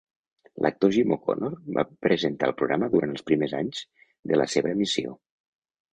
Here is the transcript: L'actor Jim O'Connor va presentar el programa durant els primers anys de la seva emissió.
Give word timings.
L'actor 0.65 0.93
Jim 0.95 1.13
O'Connor 1.15 1.51
va 1.75 1.83
presentar 2.07 2.49
el 2.51 2.55
programa 2.63 2.91
durant 2.95 3.15
els 3.17 3.27
primers 3.31 3.53
anys 3.61 3.85
de 4.33 4.41
la 4.45 4.49
seva 4.55 4.73
emissió. 4.79 5.15